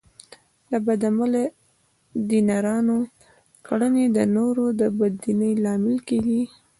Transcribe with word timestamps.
د 0.69 0.71
بد 0.85 1.01
عمله 1.09 1.43
دیندارانو 2.29 2.97
کړنې 3.67 4.05
د 4.17 4.19
نورو 4.35 4.65
د 4.79 4.81
بې 4.97 5.07
دینۍ 5.21 5.53
لامل 5.63 5.97
کېږي. 6.07 6.41